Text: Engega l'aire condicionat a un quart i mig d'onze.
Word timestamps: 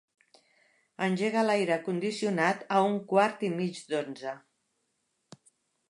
Engega 1.07 1.43
l'aire 1.49 1.77
condicionat 1.89 2.65
a 2.79 2.83
un 2.87 2.99
quart 3.13 3.47
i 3.51 3.55
mig 3.61 3.85
d'onze. 3.93 4.35